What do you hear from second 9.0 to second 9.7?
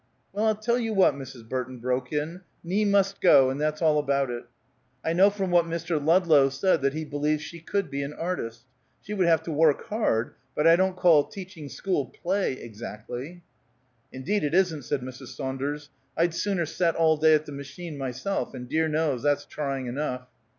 She would have to